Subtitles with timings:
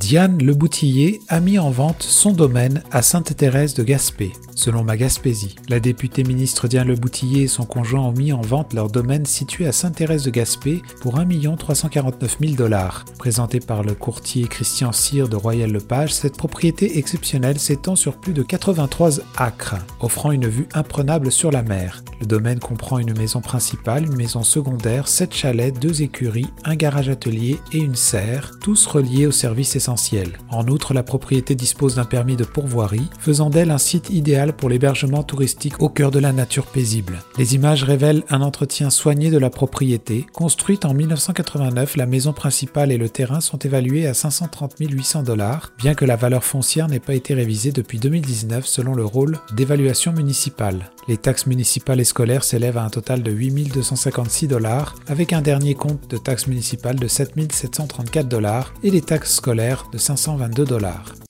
[0.00, 4.96] Diane Le Boutillier a mis en vente son domaine à Sainte-Thérèse de Gaspé, selon ma
[4.96, 5.56] Gaspésie.
[5.68, 9.26] La députée ministre Diane Le Boutillier et son conjoint ont mis en vente leur domaine
[9.26, 11.26] situé à Sainte-Thérèse de Gaspé pour 1
[11.56, 13.04] 349 000 dollars.
[13.18, 18.32] Présentée par le courtier Christian Cyr de Royal Lepage, cette propriété exceptionnelle s'étend sur plus
[18.32, 22.04] de 83 acres, offrant une vue imprenable sur la mer.
[22.20, 27.08] Le domaine comprend une maison principale, une maison secondaire, 7 chalets, deux écuries, un garage
[27.08, 29.87] atelier et une serre, tous reliés au service essentiel.
[30.50, 34.68] En outre, la propriété dispose d'un permis de pourvoirie, faisant d'elle un site idéal pour
[34.68, 37.22] l'hébergement touristique au cœur de la nature paisible.
[37.38, 40.26] Les images révèlent un entretien soigné de la propriété.
[40.32, 45.72] Construite en 1989, la maison principale et le terrain sont évalués à 530 800 dollars,
[45.78, 50.12] bien que la valeur foncière n'ait pas été révisée depuis 2019 selon le rôle d'évaluation
[50.12, 50.90] municipale.
[51.08, 55.40] Les taxes municipales et scolaires s'élèvent à un total de 8 256 dollars, avec un
[55.40, 60.64] dernier compte de taxes municipales de 7 734 dollars et les taxes scolaires de 522
[60.64, 61.27] dollars.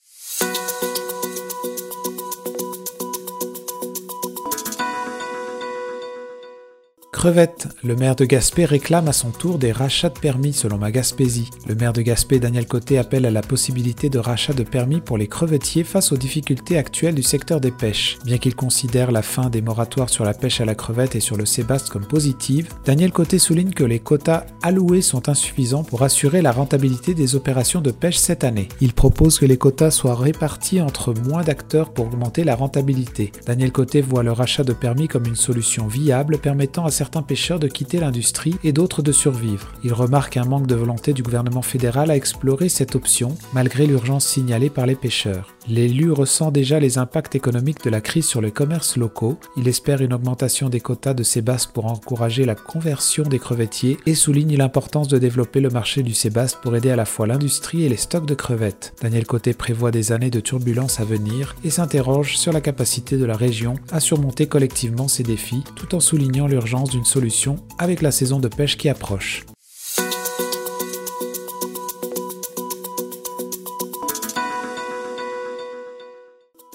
[7.83, 11.49] Le maire de Gaspé réclame à son tour des rachats de permis selon ma Gaspésie.
[11.67, 15.17] Le maire de Gaspé, Daniel Côté, appelle à la possibilité de rachat de permis pour
[15.17, 18.17] les crevettiers face aux difficultés actuelles du secteur des pêches.
[18.23, 21.35] Bien qu'il considère la fin des moratoires sur la pêche à la crevette et sur
[21.35, 26.41] le sébaste comme positive, Daniel Côté souligne que les quotas alloués sont insuffisants pour assurer
[26.41, 28.69] la rentabilité des opérations de pêche cette année.
[28.79, 33.33] Il propose que les quotas soient répartis entre moins d'acteurs pour augmenter la rentabilité.
[33.45, 37.59] Daniel Côté voit le rachat de permis comme une solution viable permettant à certains pêcheurs
[37.59, 39.73] de quitter l'industrie et d'autres de survivre.
[39.83, 44.25] Il remarque un manque de volonté du gouvernement fédéral à explorer cette option, malgré l'urgence
[44.25, 45.53] signalée par les pêcheurs.
[45.69, 49.37] L'élu ressent déjà les impacts économiques de la crise sur les commerces locaux.
[49.55, 54.15] Il espère une augmentation des quotas de sébaste pour encourager la conversion des crevettiers et
[54.15, 57.89] souligne l'importance de développer le marché du sébaste pour aider à la fois l'industrie et
[57.89, 58.95] les stocks de crevettes.
[58.99, 63.25] Daniel Côté prévoit des années de turbulences à venir et s'interroge sur la capacité de
[63.25, 68.11] la région à surmonter collectivement ces défis tout en soulignant l'urgence d'une solution avec la
[68.11, 69.45] saison de pêche qui approche.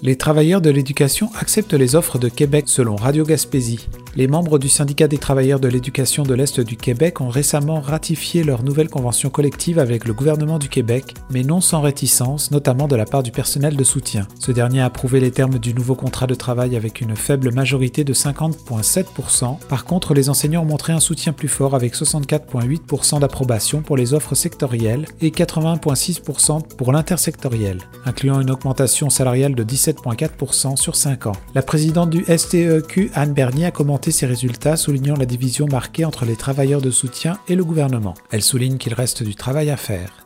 [0.06, 3.88] Les travailleurs de l'éducation acceptent les offres de Québec selon Radio Gaspésie.
[4.16, 8.44] Les membres du syndicat des travailleurs de l'éducation de l'Est du Québec ont récemment ratifié
[8.44, 12.96] leur nouvelle convention collective avec le gouvernement du Québec, mais non sans réticence, notamment de
[12.96, 14.28] la part du personnel de soutien.
[14.38, 18.04] Ce dernier a approuvé les termes du nouveau contrat de travail avec une faible majorité
[18.04, 19.58] de 50,7%.
[19.68, 24.12] Par contre, les enseignants ont montré un soutien plus fort avec 64,8% d'approbation pour les
[24.12, 31.36] offres sectorielles et 80,6% pour l'intersectoriel, incluant une augmentation salariale de 17,4% sur 5 ans.
[31.54, 36.24] La présidente du STEQ, Anne Bernier, a commenté ses résultats, soulignant la division marquée entre
[36.24, 38.14] les travailleurs de soutien et le gouvernement.
[38.30, 40.23] Elle souligne qu'il reste du travail à faire.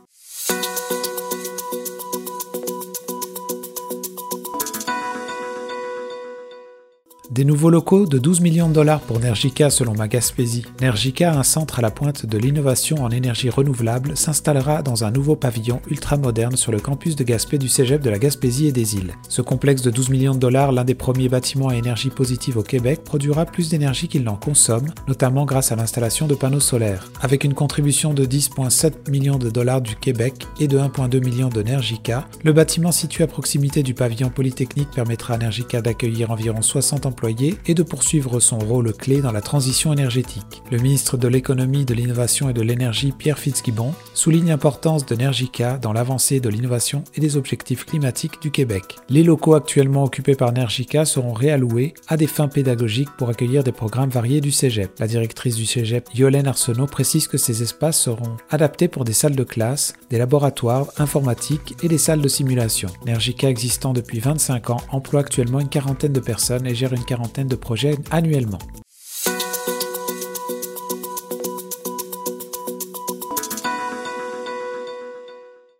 [7.31, 10.65] Des nouveaux locaux de 12 millions de dollars pour Nergica selon ma Gaspésie.
[10.81, 15.35] Nergica, un centre à la pointe de l'innovation en énergie renouvelable, s'installera dans un nouveau
[15.35, 18.95] pavillon ultra moderne sur le campus de Gaspé du Cégep de la Gaspésie et des
[18.95, 19.13] îles.
[19.27, 22.63] Ce complexe de 12 millions de dollars, l'un des premiers bâtiments à énergie positive au
[22.63, 27.11] Québec, produira plus d'énergie qu'il n'en consomme, notamment grâce à l'installation de panneaux solaires.
[27.21, 31.61] Avec une contribution de 10,7 millions de dollars du Québec et de 1,2 millions de
[31.61, 37.05] Nergica, le bâtiment situé à proximité du pavillon polytechnique permettra à Nergica d'accueillir environ 60
[37.27, 40.63] et de poursuivre son rôle clé dans la transition énergétique.
[40.71, 45.77] Le ministre de l'économie, de l'innovation et de l'énergie, Pierre Fitzgibbon, souligne l'importance de Nergica
[45.77, 48.95] dans l'avancée de l'innovation et des objectifs climatiques du Québec.
[49.09, 53.71] Les locaux actuellement occupés par Nergica seront réalloués à des fins pédagogiques pour accueillir des
[53.71, 54.91] programmes variés du Cégep.
[54.99, 59.35] La directrice du Cégep, Yolène Arsenault, précise que ces espaces seront adaptés pour des salles
[59.35, 62.89] de classe, des laboratoires informatiques et des salles de simulation.
[63.05, 67.47] Nergica existant depuis 25 ans emploie actuellement une quarantaine de personnes et gère une quarantaine
[67.47, 68.59] de projets annuellement.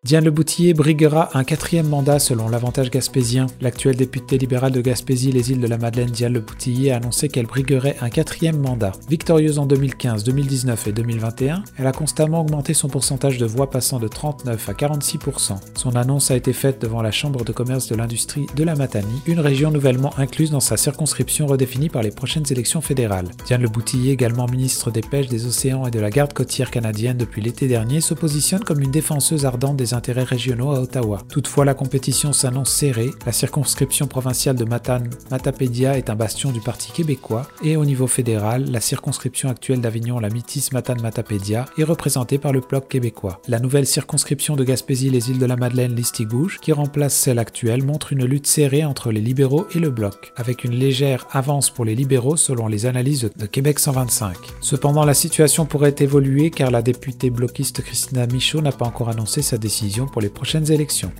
[0.09, 3.45] Diane Le Boutillier briguera un quatrième mandat selon l'avantage gaspésien.
[3.61, 7.29] L'actuel député libéral de Gaspésie, les îles de la Madeleine, Diane Le Boutillier, a annoncé
[7.29, 8.93] qu'elle briguerait un quatrième mandat.
[9.07, 13.99] Victorieuse en 2015, 2019 et 2021, elle a constamment augmenté son pourcentage de voix passant
[13.99, 15.57] de 39 à 46%.
[15.75, 19.21] Son annonce a été faite devant la Chambre de commerce de l'industrie de la Matanie,
[19.27, 23.29] une région nouvellement incluse dans sa circonscription redéfinie par les prochaines élections fédérales.
[23.45, 27.17] Diane Le Boutillier, également ministre des Pêches, des Océans et de la Garde côtière canadienne
[27.17, 31.19] depuis l'été dernier, se positionne comme une défenseuse ardente des intérêts régionaux à Ottawa.
[31.27, 33.09] Toutefois, la compétition s'annonce serrée.
[33.25, 38.71] La circonscription provinciale de Matane-Matapédia est un bastion du Parti québécois et au niveau fédéral,
[38.71, 43.41] la circonscription actuelle d'Avignon, la Métis Matane-Matapédia, est représentée par le Bloc québécois.
[43.49, 47.83] La nouvelle circonscription de Gaspésie, les îles de la Madeleine, Listigouche, qui remplace celle actuelle,
[47.83, 51.83] montre une lutte serrée entre les libéraux et le Bloc, avec une légère avance pour
[51.83, 54.37] les libéraux selon les analyses de Québec 125.
[54.61, 59.41] Cependant, la situation pourrait évoluer car la députée bloquiste Christina Michaud n'a pas encore annoncé
[59.41, 61.11] sa décision pour les prochaines élections.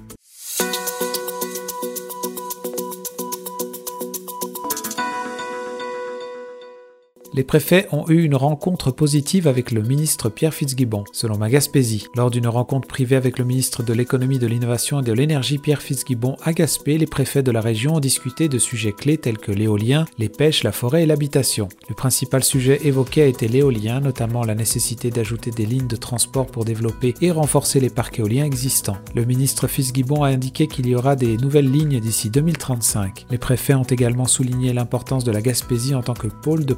[7.32, 12.08] Les préfets ont eu une rencontre positive avec le ministre Pierre Fitzgibbon, selon ma Gaspésie.
[12.16, 15.84] Lors d'une rencontre privée avec le ministre de l'économie, de l'innovation et de l'énergie Pierre
[15.84, 19.52] Fitzgibbon à Gaspé, les préfets de la région ont discuté de sujets clés tels que
[19.52, 21.70] l'éolien, les pêches, la forêt et l'habitation.
[21.88, 26.48] Le principal sujet évoqué a été l'éolien, notamment la nécessité d'ajouter des lignes de transport
[26.48, 28.98] pour développer et renforcer les parcs éoliens existants.
[29.14, 33.28] Le ministre Fitzgibbon a indiqué qu'il y aura des nouvelles lignes d'ici 2035.
[33.30, 36.74] Les préfets ont également souligné l'importance de la Gaspésie en tant que pôle de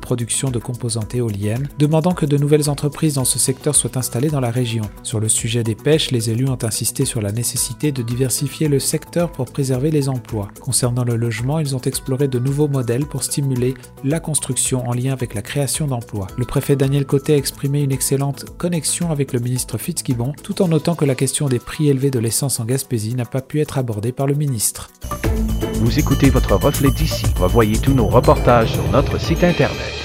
[0.49, 4.49] de composantes éoliennes, demandant que de nouvelles entreprises dans ce secteur soient installées dans la
[4.49, 4.83] région.
[5.03, 8.79] Sur le sujet des pêches, les élus ont insisté sur la nécessité de diversifier le
[8.79, 10.47] secteur pour préserver les emplois.
[10.61, 13.73] Concernant le logement, ils ont exploré de nouveaux modèles pour stimuler
[14.03, 16.27] la construction en lien avec la création d'emplois.
[16.37, 20.67] Le préfet Daniel Côté a exprimé une excellente connexion avec le ministre Fitzgibbon, tout en
[20.67, 23.77] notant que la question des prix élevés de l'essence en Gaspésie n'a pas pu être
[23.77, 24.89] abordée par le ministre.
[25.75, 27.25] Vous écoutez votre reflet d'ici.
[27.39, 30.00] Revoyez tous nos reportages sur notre site internet.